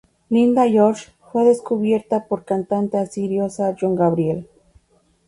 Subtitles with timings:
[0.31, 4.47] Linda George fue descubierta por cantante asirio Sargon Gabriel.